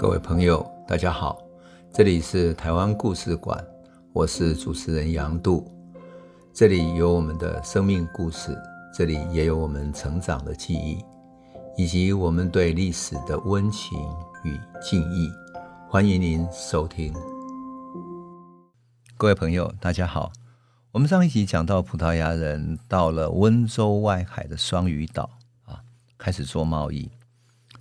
[0.00, 1.42] 各位朋友，大家好，
[1.92, 3.62] 这里是台湾故事馆，
[4.14, 5.70] 我是主持人杨度，
[6.54, 8.56] 这里有我们的生命故事，
[8.94, 11.04] 这里也有我们成长的记忆，
[11.76, 13.98] 以及我们对历史的温情
[14.42, 15.30] 与敬意。
[15.86, 17.12] 欢迎您收听。
[19.18, 20.32] 各位朋友，大家好，
[20.92, 25.28] 我们上一集讲到葡萄牙人到了温州外海的双鱼岛
[25.66, 25.82] 啊，
[26.16, 27.10] 开始做贸易。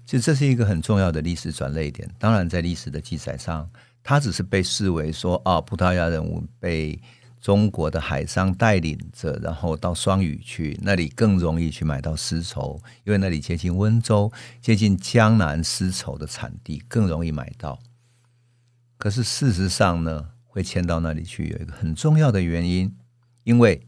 [0.10, 2.10] 其实这是一个很重要的历史转捩点。
[2.18, 3.70] 当然，在历史的记载上，
[4.02, 7.00] 它只是被视为说啊，葡萄牙人物被
[7.40, 17.80] 中国的海商带领着，然后到双屿去，那里更容易去买到丝绸，因为那里接近温州，接近江南丝绸的产地，更容易买到。
[18.98, 22.96] 可是事实上呢，会迁到那里去，有一个很重要的原因，
[23.44, 23.88] 因为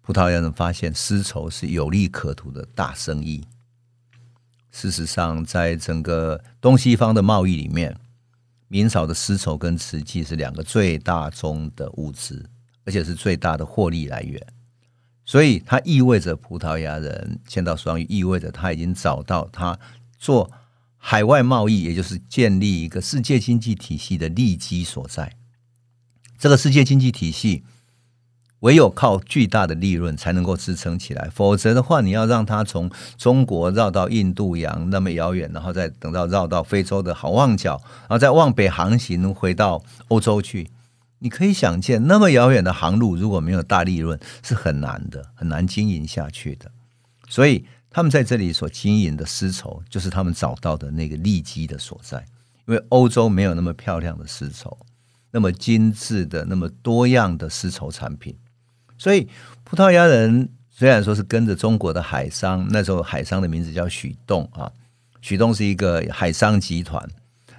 [0.00, 3.44] 葡萄牙人发现丝绸是有利可图的大生意。
[4.78, 7.96] 事实上，在整个东西方的贸易里面，
[8.68, 12.44] 明朝的丝绸跟瓷器是两个最大宗的物资，
[12.84, 14.46] 而且是最大的获利来源。
[15.24, 19.78] 所以，它意味着葡萄牙人迁到双鱼，意味着他已经找到他
[20.18, 20.52] 做
[20.98, 25.38] 海外贸易，也就是建立一个世界经济体系的利基所在。
[26.38, 27.64] 这个世界经济体系。
[28.60, 40.70] 唯有靠巨大的利润才能够支撑起来，否则的话，你要让它从中国绕到印度洋那么遥远，然后再等到绕到非洲的好望角，然后再往北航行回到欧洲去，
[41.18, 46.70] 你可以想见，那么遥远的航路如果没有大利润是很难的，很难经营下去的。
[47.28, 52.24] 所以他们在这里所经营的丝绸，就是他们找到的那个利基的所在，
[52.66, 54.76] 因为欧洲没有那么漂亮的丝绸，
[55.30, 58.34] 那么精致的、那么多样的丝绸产品。
[58.98, 59.28] 所以，
[59.64, 64.70] 葡萄牙人虽然说是跟着中国的海商，那时候海商的名字叫许栋啊，
[65.20, 67.06] 许栋是一个海商集团。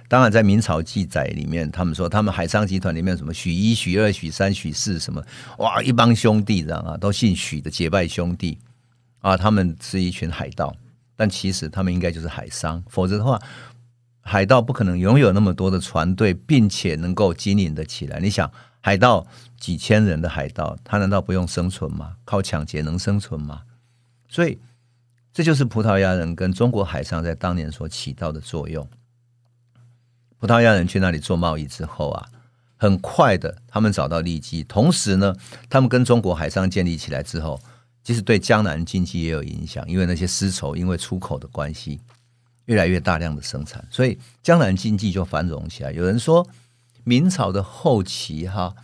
[0.08, 5.22] 当然，在明朝记载里面，他们说他们海商集团里面什么许一、许二、许三、许四什么，
[5.58, 8.58] 哇，一帮兄弟这样啊，都姓许的结拜兄弟
[9.20, 10.74] 啊，他们是一群海盗，
[11.14, 13.40] 但其实他们应该就是海商，否则的话，
[14.22, 18.18] 海盗不可能拥有那么多的船队，并且能够经营得起来。
[18.18, 18.50] 你想。
[18.88, 19.26] 海盗
[19.60, 22.16] 几千人的海盗，他难道不用生存吗？
[22.24, 23.60] 靠抢劫能生存吗？
[24.30, 24.58] 所以，
[25.30, 28.88] 这就是葡萄牙人跟中国海商在当年所起到的作用。
[30.38, 32.26] 葡萄牙人去那里做贸易之后啊，
[32.78, 35.36] 很快的，他们找到利基，同时呢，
[35.68, 37.60] 他们跟中国海商建立起来之后，
[38.02, 42.00] 其实对江南经济也有影响，因为那些丝绸因为出口的关系，
[42.64, 45.92] 越来越大量的生产，所以江南经济就繁荣起来。
[45.92, 46.48] 有人说。
[47.04, 48.74] 明朝的后期，哈，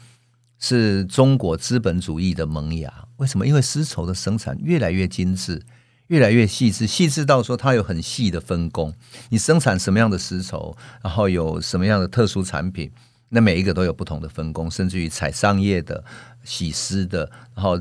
[0.58, 3.06] 是中国资本主义的萌芽。
[3.16, 3.46] 为什么？
[3.46, 5.62] 因为丝绸的生产越来越精致，
[6.08, 8.92] 越来越细致，细致到说它有很细的分工。
[9.28, 12.90] 你生产什么样的丝绸，然后有什么样的特殊产品，
[13.28, 16.04] 那每一个都有不同的分工，甚至于采桑叶的、
[16.42, 17.80] 洗丝的，然后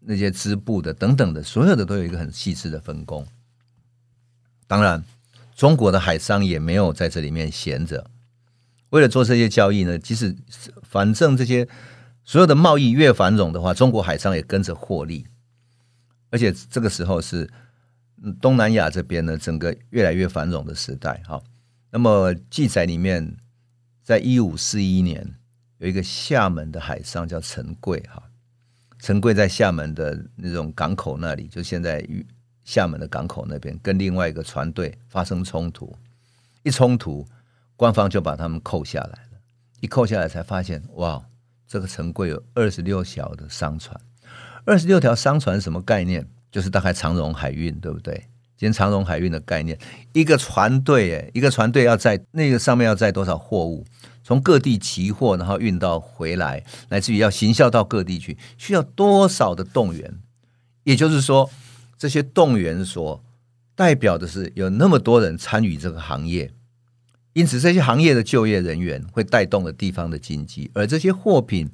[0.00, 3.26] 那些织布的等等的，所有的都有一个很细致的分工。
[4.66, 5.04] 当然，
[5.56, 8.10] 中国的海商也没有在这里面闲着。
[8.92, 10.36] 为了做这些交易呢，其实
[10.82, 11.66] 反正这些
[12.24, 15.26] 所有的贸易越繁荣的话，中国海商也跟着获利。
[16.30, 17.50] 而且这个时候是
[18.38, 21.22] 东南亚这边呢，整个越来越繁荣的时代。
[21.26, 21.42] 哈，
[21.90, 23.34] 那么记载里面，
[24.02, 25.36] 在一五四一年，
[25.78, 27.98] 有一个厦门的海商叫陈贵。
[28.10, 28.22] 哈，
[28.98, 32.06] 陈贵在厦门的那种港口那里，就现在
[32.62, 35.96] 厦门的港口那边，跟另外一个船队发生冲突，
[36.62, 37.26] 一冲突。
[37.82, 39.40] 官方就把他们扣下来了，
[39.80, 41.20] 一扣下来才发现，哇，
[41.66, 44.00] 这个陈贵有二十六条的商船，
[44.64, 46.28] 二十六条商船什么概念？
[46.52, 48.14] 就是大概长荣海运，对不对？
[48.56, 49.76] 今天长荣海运的概念，
[50.12, 53.84] 一个船队，哎，一个船队要在那个上面要载多少货物？
[54.22, 60.20] 从各地集货，然后运到回来，乃至于要行销到各地去，需要多少的动员？
[60.84, 61.50] 也就是说，
[61.98, 63.24] 这些动员所
[63.74, 66.52] 代表的是有那么多人参与这个行业。
[67.34, 71.70] 因此，这些行业的就业人员会带动了地方的经济，而这些货品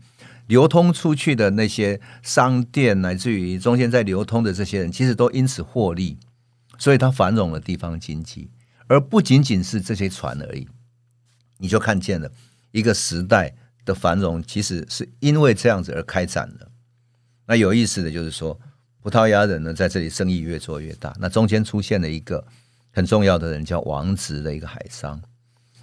[0.46, 6.16] 流通出去的那些商店，乃至于中间在流通的这些人，其实都因此获利，
[6.78, 8.50] 所以它繁荣了地方经济，
[8.86, 10.68] 而不仅仅是这些船而已。
[11.58, 12.30] 你就看见了
[12.70, 13.52] 一个时代
[13.84, 16.70] 的繁荣，其实是因为这样子而开展的。
[17.46, 18.60] 那有意思的就是说，
[19.02, 22.46] 葡萄牙人呢在这里生意越做越大，那中间出现了一个
[22.92, 25.20] 很重要的人，叫王直的一个海商。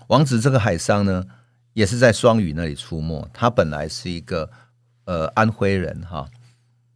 [0.07, 1.25] 王子这个海商呢，
[1.73, 3.27] 也是在双屿那里出没。
[3.33, 4.49] 他本来是一个
[5.05, 6.29] 呃安徽人哈，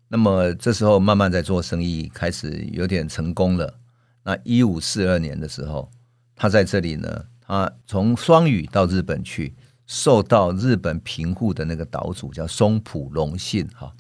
[0.08, 3.76] 那么这时候慢慢在做生意，开始有点成功了。
[4.24, 5.90] 那一五四二年的时候，
[6.36, 9.56] 他在这里呢，他，从双语到日本去，
[9.88, 13.92] 受到日本平户的那个岛主叫松浦隆信哈。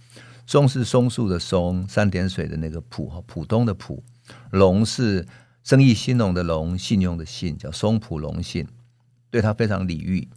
[0.45, 4.03] 松是松树的松，三点水的那个浦哈，浦东的浦。
[4.51, 5.25] 隆是
[5.63, 8.67] 生意兴隆的隆，信用的信，叫松浦隆信，
[9.31, 10.27] 对他非常礼遇，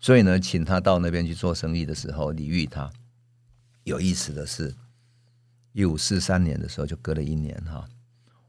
[0.00, 2.90] 所以呢，请他到那边去做生意的时候礼遇他。
[3.84, 4.74] 有意思的是，
[5.72, 7.88] 一五四三年的时候，就隔了一年哈，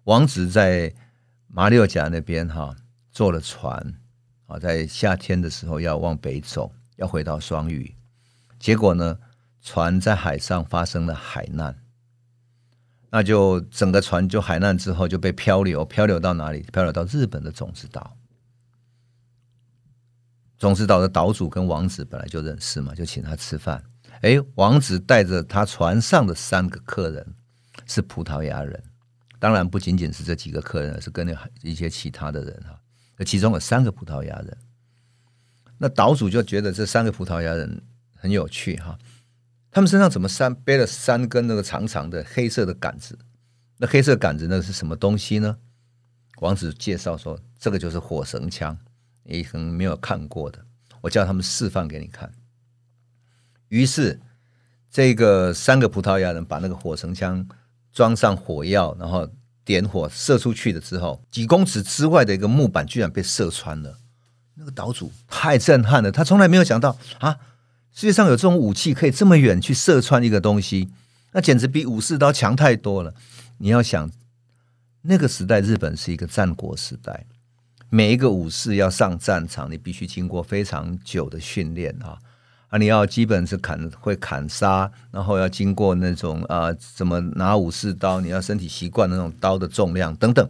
[0.03, 0.94] 王子在
[1.47, 2.75] 马六甲那边哈
[3.12, 3.95] 坐了船
[4.45, 7.94] 啊，在夏天的时候要往北走，要回到双屿，
[8.59, 9.18] 结果呢，
[9.62, 11.75] 船在海上发生了海难。
[13.09, 16.62] 那就整个船就海难之后就被漂流，漂流到哪里？
[16.74, 18.18] 漂流到日本的种子岛。
[20.63, 23.83] 种子岛的岛主跟王子本来就认识嘛，就请他吃饭。
[24.21, 27.36] 哎，王子带着他船上的三个客人
[27.86, 28.81] 是葡萄牙人，
[29.39, 31.27] 当然不仅仅是这几个客人，是跟
[31.63, 32.80] 一些其他的人哈。
[33.25, 34.57] 其中有三个葡萄牙人，
[35.80, 37.83] 那岛主就觉得这三个葡萄牙人
[38.16, 38.98] 很有趣哈。
[39.69, 43.19] 他们身上怎么三背了三根那个长长的黑色的杆子？
[43.80, 45.57] 那黑色杆子那个是什么东西呢？
[46.39, 48.77] 王子介绍说，这个就是火绳枪，
[49.24, 50.66] 你可能没有看过的，
[51.02, 52.31] 我叫他们示范给你看。
[53.70, 54.20] 于是，
[54.92, 57.48] 这个三个葡萄牙人把那个火绳枪
[57.92, 59.30] 装上火药，然后
[59.66, 63.98] 点火射出去了之后，几公尺之外的一个木板居然被射穿了。
[64.56, 67.40] 那个岛主太震撼了，他从来没有想到啊。
[67.96, 70.90] 世界上有这种武器可以这么远去射穿一个东西，
[71.31, 73.14] 那简直比武士刀强太多了。
[73.60, 74.12] 你要想，
[75.04, 77.28] 那个时代日本是一个战国时代，
[77.95, 82.18] 每一个武士要上战场，你必须经过非常久的训练啊
[82.69, 82.78] 啊！
[82.80, 90.50] 你要基本是砍会砍杀，然后要经过那种啊怎么拿武士刀，你要身体习惯那种刀的重量等等。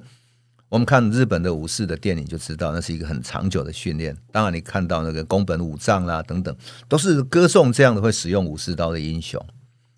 [0.69, 4.15] 我们看日本的武士的电影就知道，那是一个很长久的训练。
[4.31, 6.55] 当然，你看到那个宫本武藏啦等等，
[6.87, 9.45] 都是歌颂这样的会使用武士刀的英雄。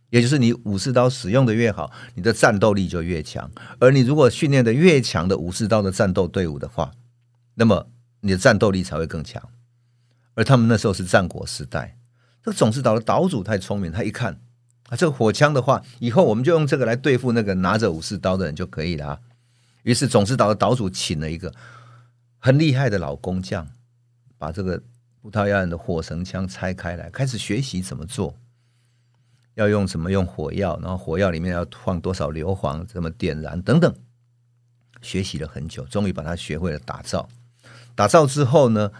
[0.09, 3.51] 也就是你武士刀使用的越好，你的战斗力就越强。
[3.77, 6.91] 而你如果训练的越强的武士刀的战斗队伍的话，
[7.55, 7.89] 那么
[8.21, 9.41] 你的战斗力才会更强。
[10.35, 11.97] 而他们那时候是战国时代，
[12.43, 14.39] 这个种子岛的岛主太聪明，他一看
[14.89, 19.19] 啊，这个火枪的话，以后我们就用这个来对付那个拿着武士刀的人就可以了啊。
[19.83, 21.53] 于是，种子岛的岛主请了一个
[22.37, 23.67] 很厉害的老工匠，
[24.37, 24.83] 把这个
[25.21, 28.35] 葡萄牙人的火绳枪拆开来，开始学习怎么做，
[29.53, 33.95] 要用什么用火药，然后火药里面要放多少硫磺，怎么点燃等等。
[35.01, 37.29] 学习了很久，终于把它学会了打造。
[37.95, 38.91] 打造之后呢，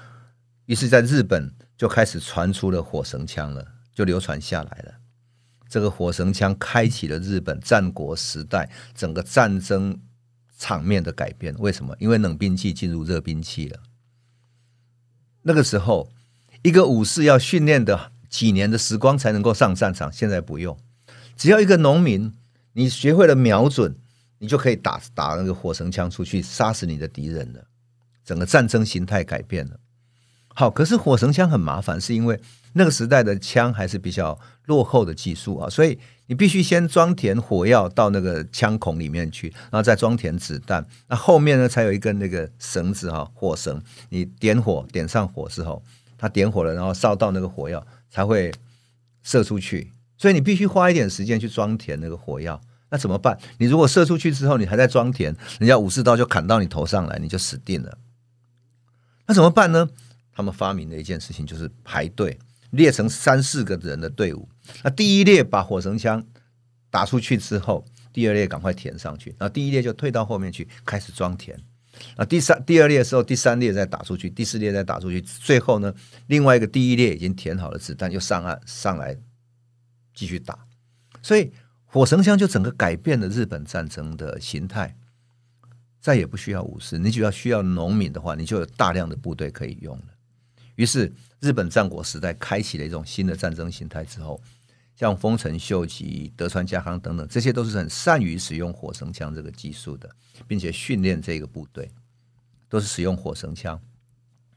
[0.65, 4.95] 于是在日本就开始传出了火绳枪了，就流传下来了。
[5.69, 9.99] 这个火绳枪开启了日本战国时代整个战争。
[10.57, 11.93] 场面的改变，为什么？
[11.99, 13.81] 因为冷兵器进入热兵器了。
[15.41, 16.09] 那个时候，
[16.63, 20.79] 一个武士要训练的几年的时光才能够上战场，现在不用，
[21.35, 22.33] 只要一个农民，
[22.71, 23.97] 你学会了瞄准，
[24.39, 27.67] 你就可以打打那个火绳枪出去，杀死你的敌人了。
[28.25, 29.79] 整个战争形态改变了。
[30.47, 32.39] 好，可是火绳枪很麻烦，是因为
[32.73, 40.85] 那个时代的枪还是比较落后的技术啊，所以你必须先装填火药到那个枪孔里面去，然后再装填子弹。
[41.07, 43.83] 那后面呢，才有一根那个绳子哈，火绳。
[44.09, 45.83] 你点火，点上火之后，
[46.17, 48.53] 它点火了，然后烧到那个火药才会
[49.23, 49.91] 射出去。
[50.17, 52.61] 所以你必须花一点时间去装填那个火药。
[52.89, 53.37] 那怎么办？
[53.57, 57.97] 你如果射出去之后，你还在装填，人家武士刀就砍到你头上来，你就死定了。
[59.27, 59.89] 那怎么办呢？
[60.31, 62.37] 他们发明的一件事情就是排队，
[62.71, 64.49] 列成三四个人的队伍。
[64.83, 66.23] 那第一列把火绳枪
[66.89, 69.35] 打出去之后，第二列赶快填上去。
[69.39, 71.57] 那第一列就退到后面去开始装填。
[72.17, 75.21] 那第三、第二列的时候，第三列再打出去，第四列再打出去。
[75.21, 75.93] 最后呢，
[76.27, 79.17] 另外一个第一列已经填好了子弹，又上岸上来
[80.13, 80.59] 继续打。
[81.21, 81.53] 所以
[81.85, 84.97] 火绳枪就整个改变了日本战争的形态。
[86.05, 90.05] 再也不需要武士，你只要需要农民的话，你就有大量的部队可以用了。
[90.75, 94.39] 于是，日本战国时代开启了一种新的战争形态之后，
[94.95, 100.07] 像丰臣秀吉、德川家康等等，这些都是很善于使用火绳枪这个技术的，
[100.47, 101.89] 并且训练这个部队
[102.69, 103.81] 都是使用火绳枪。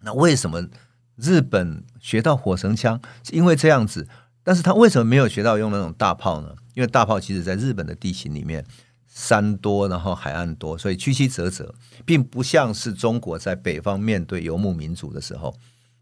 [0.02, 0.68] 那为什么
[1.16, 3.00] 日本学到火绳枪？
[3.24, 4.06] 是因为这样子，
[4.42, 6.54] 但是他为什么没有学到用那种大炮呢？
[6.74, 8.62] 因为大炮其实在日本的地形里面
[9.08, 11.74] 山多，然后海岸多，所以曲曲折折，
[12.06, 15.58] 并不像是中国在北方面对游牧民族的时候。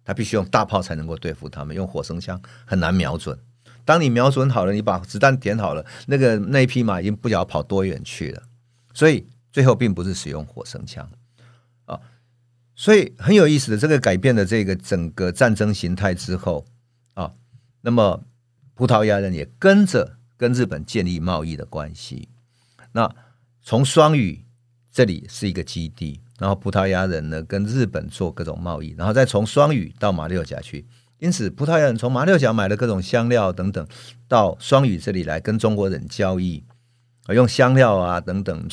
[0.08, 3.36] 他必须用大炮才能够对付他们，用火绳枪很难瞄准。
[3.84, 8.40] 当你瞄准好了，你把子弹点好了，那个那匹马已经不晓得跑多远去了。
[8.94, 11.10] 所以最后并不是使用火绳枪
[11.86, 11.98] 啊。
[12.76, 16.64] 所以很有意思的，这个改变了这个整个战争形态之后
[17.14, 17.32] 啊，
[17.80, 18.22] 那么
[18.74, 22.28] 葡萄牙人也跟着跟日本建立贸易的关系。
[22.96, 23.14] 那
[23.62, 24.42] 从双语
[24.90, 30.86] 这里是一个基地，然后葡萄牙人呢跟日本做各种贸易，然后再从双语到马六甲去。
[31.18, 33.86] 因此，葡萄牙人从马六甲买了各种香料等等，
[34.26, 36.64] 到双语这里来跟中国人交易，
[37.28, 38.68] 用香料啊等等，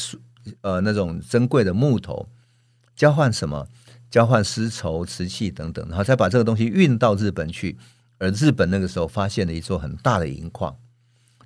[0.62, 2.30] 呃，那种珍贵的木头
[2.96, 3.68] 交换什么？
[4.10, 7.77] 交换丝绸、瓷器等等，然后再把这个东西运到日本去。
[8.20, 10.77] 而日本那个时候发现了一座很大的银矿，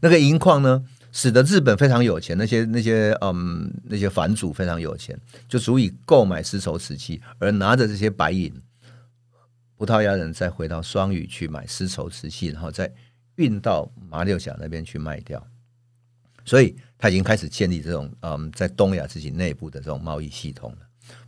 [0.02, 8.54] 那个银矿呢，使得日本非常有钱，那些那些嗯那些藩主非常有钱，就足以购买丝绸、瓷器，而拿着这些白银，
[9.76, 12.92] 葡萄牙人再回到双语去买丝绸、瓷器，然后再
[13.36, 15.46] 运到马六甲那边去卖掉。
[16.46, 20.78] 所以他已经开始建立这种嗯在东亚自己内部的这种贸易系统了。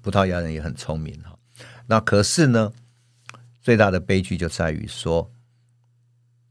[0.01, 1.37] 葡萄牙人也很聪明哈，
[1.87, 2.71] 那可是呢，
[3.61, 5.31] 最大的悲剧就在于说，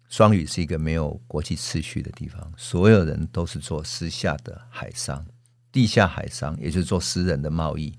[0.09, 5.27] 双语是一个没有国际秩序的地方，所有人都是做私下的海商、
[5.71, 7.95] 地下海商，也就是做私人的贸易。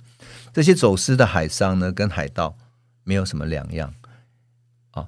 [0.53, 2.57] 这些走私的海商呢，跟海盗
[3.03, 3.93] 没有什么两样
[4.91, 5.07] 啊。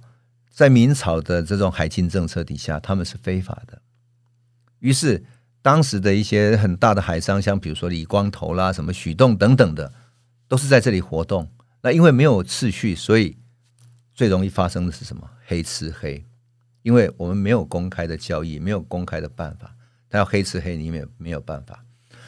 [0.50, 3.82] 在明朝的这种海禁政策底下，他们是非法的。
[4.80, 5.24] 于是，
[5.62, 9.94] 当时的一些很大的海商，像比如说李光头啦、什么许栋等等的。
[10.52, 11.50] 都是在这里活动，
[11.82, 13.38] 那因为没有秩序，所以
[14.14, 15.30] 最容易发生的是什么？
[15.46, 16.26] 黑吃黑，
[16.82, 19.76] 因为我们没有公开的交易，没有公开的办法，
[20.10, 21.84] 他要黑吃黑，你也没有办法。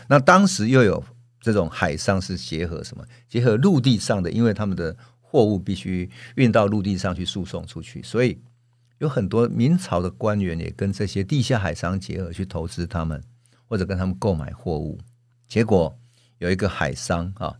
[0.07, 1.03] 那当时又有
[1.39, 3.05] 这种海上是结合什么？
[3.27, 8.39] 结合陆地上的，因为他们的货物必须运到陆地上去输送出去，所以
[9.00, 13.24] 有很多明朝的官员也跟这些地下海商结合去投资他们，
[13.67, 15.00] 或者跟他们购买货物。
[15.48, 15.98] 结果
[16.38, 17.55] 有一个海商啊。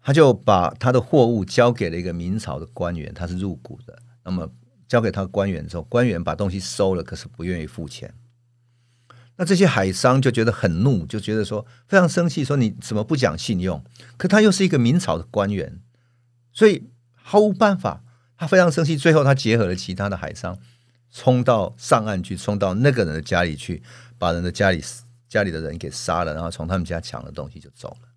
[0.00, 3.98] 他就把他的货物交给了一个明朝的官员，他是入股的。
[4.24, 4.50] 那么
[4.88, 8.14] 交给他官员之后，官员把东西收了，可是不愿意付钱。
[9.36, 13.84] 那这些海商就觉得很怒，就觉得说非常生气，说你怎么不讲信用？
[14.16, 15.80] 可他又是一个明朝的官员，
[16.52, 18.02] 所以毫无办法。
[18.40, 20.56] 他非常生气，最后他结合了其他的海商，
[21.12, 23.82] 冲到上岸去，冲到那个人的家里去，
[24.16, 24.80] 把人的家里
[25.28, 28.08] 家里的人给杀了，然后从他们家抢了东西就走了。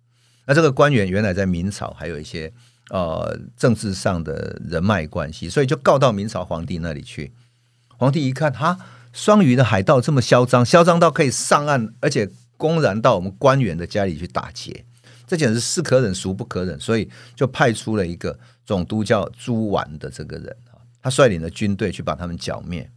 [0.46, 2.52] 那这个官员原来在明朝还有一些
[2.90, 7.32] 呃政治上的人脉关系，所以就告到明朝皇帝那里去。
[7.96, 8.78] 皇帝一看，哈，
[9.12, 14.84] 双鱼的海盗这么嚣张，嚣张到可以上岸，而且公然到我们官员的家里去打劫，
[15.26, 20.56] 这简直是可忍孰不可忍，所以就派出了一个总督叫朱纨的这个人，
[21.00, 22.90] 他率领了军队去把他们剿灭。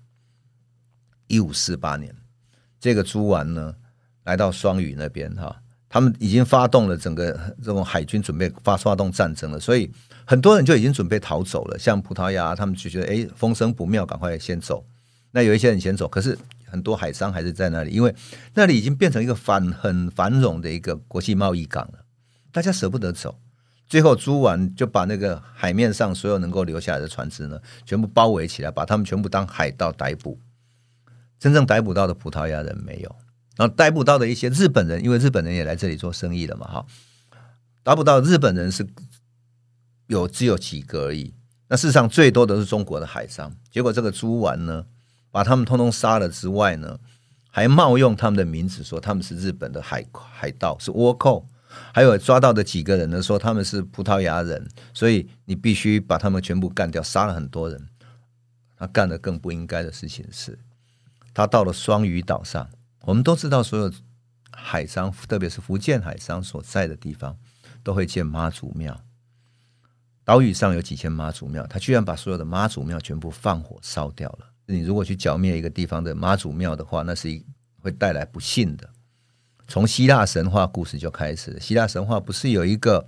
[1.27, 2.15] 一五四八年，
[2.79, 3.75] 这个朱纨呢
[4.23, 5.61] 来到双语那边哈。
[5.95, 7.31] 他们已经发动了整个
[7.63, 9.89] 这种海军，准备发发动战争了，所以
[10.25, 11.79] 很多人就已经准备逃走了。
[11.79, 14.85] 像葡萄牙，他们就觉得哎，风声不妙，赶快先走。
[15.31, 18.13] 那有一些人先走，可是很多海商还是在那里，因为
[18.55, 21.99] 那里已经变成一个繁很繁荣的一个国际贸易港了，
[22.51, 23.39] 大家舍不得走。
[23.87, 30.37] 最后，朱纨就把那个海面上所有能够留下来的船只呢，全部包围起来，把他们全部当海盗逮捕。
[31.39, 33.15] 真正逮捕到的葡萄牙人没有。
[33.55, 36.85] 然后逮捕到的一些日本人，因为日本人也来这里做生意了嘛，哈，
[37.83, 38.85] 逮捕到日本人是
[40.07, 41.33] 有只有几个而已。
[41.67, 43.55] 那事实上最多的是中国的海商。
[43.71, 44.85] 结果这个朱丸呢，
[45.31, 46.99] 把他们通通杀了之外呢，
[47.49, 51.47] 还冒用他们的名字说他们是日本的海海盗，是倭寇。
[51.93, 57.87] 还有抓到的几个人呢，说他们是葡萄牙人，所以你必须把他们全部干掉，杀了很多人。
[58.77, 60.59] 他干的更不应该的事情是，
[61.33, 62.69] 他到了双鱼岛上。
[63.05, 63.91] 我们都知道，所有
[64.51, 67.37] 海商，特别是福建海商所在的地方，
[67.83, 68.99] 都会建妈祖庙。
[70.23, 74.47] 岛屿上有几千妈祖庙，他居然把所有的妈祖庙全部放火烧掉了。
[74.65, 77.45] 你如果去剿灭一个地方的妈祖庙的话，那是一
[77.79, 78.89] 会带来不幸的。
[79.67, 81.59] 从希腊神话故事就开始。
[81.59, 83.05] 希腊神话不是有一个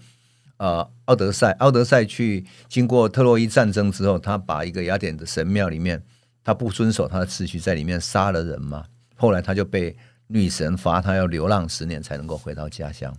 [0.58, 1.54] 呃奥德赛？
[1.54, 6.04] 奥德赛去经过特洛伊战争之后，他把一个雅典的神庙里面，
[6.44, 8.86] 他不遵守他的秩序，在里面杀了人吗？
[9.18, 9.98] 后来他就被
[10.28, 13.14] 女神罚，他要流浪十年才能够回到家乡。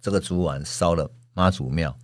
[0.00, 1.96] 这个朱纨烧了妈祖庙，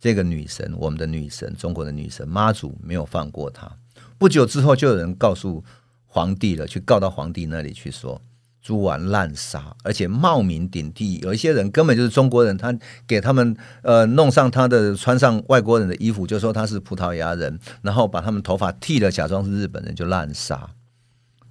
[0.00, 3.70] 这个女神，我们的女神，中国的女神妈祖没有放过他。
[4.16, 5.62] 不久之后，就有人告诉
[6.06, 8.22] 皇帝了，去告到皇帝那里去说
[8.62, 11.18] 朱纨滥杀，而且冒名顶替。
[11.18, 12.74] 有一些人根本就是中国人，他
[13.06, 20.70] 给他们呃弄上他的穿上外国人的衣服，就说他是葡萄牙人，然后把他们头发剃了，假装是日本人，就滥杀。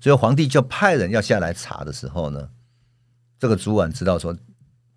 [0.06, 2.48] 所以皇帝就派人要下来查的时候呢，
[3.40, 4.38] 这个朱纨知道说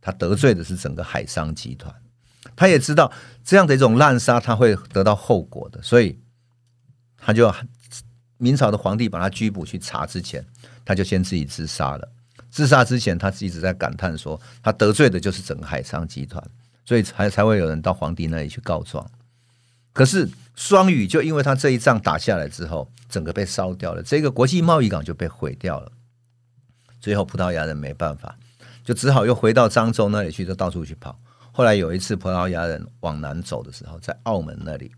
[0.03, 1.95] 他得罪的是整个海商集团，
[2.55, 3.11] 他也知道
[3.43, 6.21] 这样的一种滥杀他会得到后果的，所以
[7.17, 7.51] 他就
[8.37, 10.45] 明朝的皇帝把他拘捕去查之前，
[10.85, 12.07] 他就先自己自杀了。
[12.51, 16.45] 自杀之前，他一直在感叹说，他得罪的就是整个海商集团，
[16.85, 19.11] 所以才才会有人到皇帝那里去告状。
[19.99, 25.91] 可是双语就因为他这一仗打下来之后，整个被烧掉了，这个国际贸易港就被毁掉了。
[27.01, 28.39] 最后葡萄牙人没办法，
[28.85, 31.19] 就只好又回到漳州那里去，就到处去跑。
[31.51, 34.93] 后来有一次葡萄牙人往南走的时候，在澳门那里，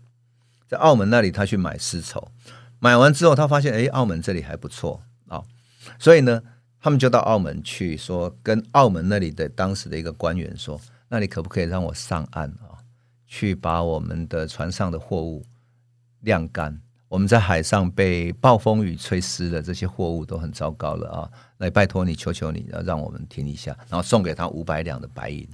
[0.69, 2.31] 在澳门那里他去买丝绸，
[2.77, 5.41] 买完之后他发现，哎，澳门这里还不错啊，
[5.97, 6.43] 所以呢。
[6.83, 12.70] 他们就到澳门去，说跟澳门那里的当时的一个官员说：“那你可不可以让我上岸啊？
[13.31, 15.45] 去把我们的船上的货物
[16.19, 16.77] 晾干。
[17.07, 21.31] 我们在海上被暴风雨吹湿了，这些货物都很糟糕了啊！
[21.59, 25.47] 来，拜托你，求求你，让我们停一下，然后送给他五百两的白银，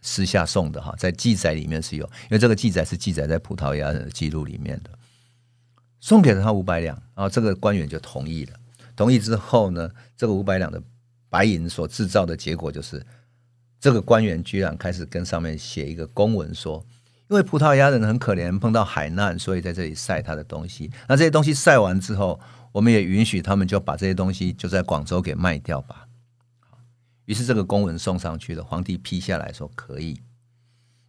[0.00, 4.90] 私下送的哈，在记载里面是有，因为这个记载是记载在葡萄牙的记录里面的，
[6.00, 8.58] 送给了他五百两，然后这个官员就同意了。”
[8.96, 10.82] 同意之后呢，这个五百两的
[11.28, 13.04] 白银所制造的结果就是，
[13.84, 16.82] 这个官员居然开始跟上面写一个公文说，
[17.28, 20.90] 因为葡萄牙人很可怜，碰到海难，所以在这里晒他的东西。
[21.06, 22.40] 那这些东西晒完之后，
[22.72, 26.06] 我们也允许他们就把这些东西就在广州给卖掉吧。
[27.26, 30.18] 于是这个公文送上去了，皇帝批下来说可以。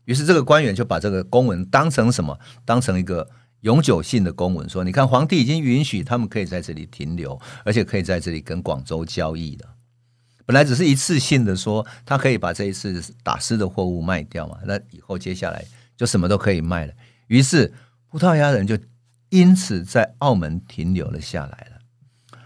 [0.03, 2.38] 于是这个官员就把这个公文当成什么？
[2.65, 3.29] 当成一个。
[3.62, 9.67] 永久性的公文说：“你看，皇帝已经允许他们可以在这里停留，而且可以在这里跟广州交易的。
[10.46, 15.66] 本来只是一次性的说，他可以把这一次打湿的货物卖掉嘛，那以后接下来
[15.98, 16.94] 就什么都可以卖了。
[17.28, 17.74] 于是
[18.10, 18.78] 葡萄牙人就
[19.30, 22.40] 因此在澳门停留了下来了。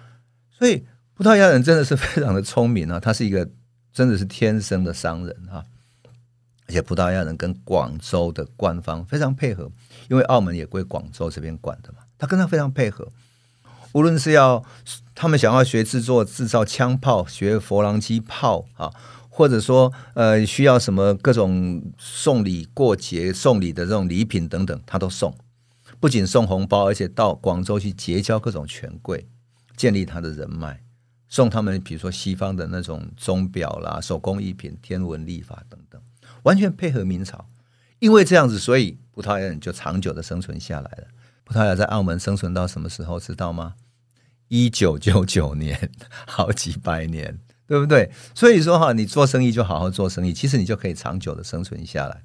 [0.50, 3.50] 所以葡萄牙人真的是非常的聪明啊，他是一个
[3.92, 5.66] 真的是天生的商人啊。”
[6.68, 9.72] 而且葡萄牙人跟广州的官方非常配合，
[10.08, 13.12] 因为澳门也归广州这边管的嘛，他跟他非常配合。
[13.94, 14.64] 无论是要
[15.16, 18.94] 他们想要学制作、制造枪炮、学佛朗机炮啊，
[19.30, 25.36] 或者说呃需要什么各种送礼过节送礼的这种礼品等等，他都送。
[26.00, 29.28] 不仅送红包，而且到广州去结交各种权贵，
[29.76, 30.82] 建立他的人脉，
[31.28, 36.02] 送他们比如说西方的那种钟表啦、手工艺品、天文历法等等。
[36.44, 37.46] 完全配合明朝，
[38.00, 41.08] 因为这样子，所以葡萄牙人就长久的生存下来了。
[41.50, 43.74] 葡萄牙在澳门生存到什么时候，知道吗？
[44.50, 45.90] 一九九九年，
[46.28, 48.12] 好几百年，对不对？
[48.36, 52.22] 所以说哈，你做生意就好好做生意，其实你就可以长久的生存下来。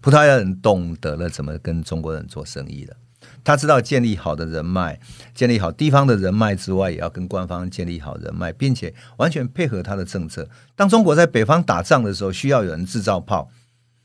[0.00, 2.96] 葡萄牙人懂得了怎么跟中国人做生意了。
[3.44, 4.98] 他知道建立好的人脉，
[5.32, 10.48] 建立好地方的人脉之外，也要跟官方建立好人脉，并且完全配合他的政策。
[10.74, 13.48] 当中国在北方打仗的时候，需要有人制造炮，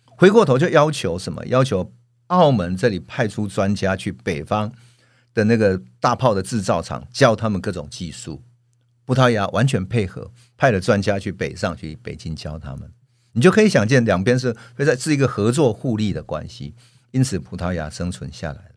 [0.06, 1.48] 回过头就要求什么？
[1.48, 1.92] 要求
[2.32, 4.72] 澳门这里派出专家去北方
[5.34, 8.42] 的那个大炮的制造厂教他们各种技术。
[9.06, 12.90] 葡萄牙完全配合，派了专家去北上去北京教他们。
[13.34, 16.74] 你就可以想见，两边是会在是一个合作互利的关系，
[17.12, 18.72] 因此葡萄牙生存下来。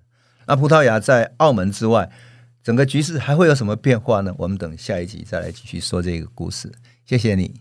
[0.47, 2.11] 那葡萄牙在澳门之外，
[2.63, 4.35] 整个局势还会有什么变化呢？
[4.39, 6.73] 我们等下一集再来继续说这个故事。
[7.05, 7.55] 谢谢你。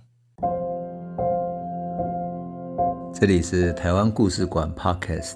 [3.13, 5.36] 这里是台湾故事馆 Podcast，